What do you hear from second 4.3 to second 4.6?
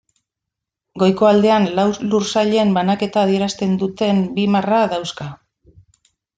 bi